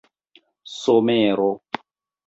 somero 0.79 1.49